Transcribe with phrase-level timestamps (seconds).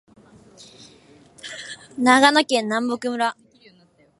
[1.95, 3.35] 長野県南牧村